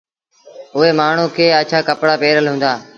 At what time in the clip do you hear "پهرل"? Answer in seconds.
2.21-2.45